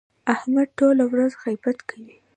احمد 0.33 0.67
ټوله 0.77 1.03
ورځ 1.11 1.31
غیبت 1.43 1.77
کوي. 1.89 2.15